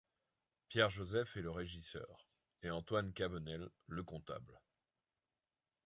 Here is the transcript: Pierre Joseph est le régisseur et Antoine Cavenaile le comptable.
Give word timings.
Pierre 0.67 0.89
Joseph 0.89 1.37
est 1.37 1.43
le 1.43 1.51
régisseur 1.51 2.27
et 2.63 2.71
Antoine 2.71 3.13
Cavenaile 3.13 3.69
le 3.85 4.01
comptable. 4.03 4.59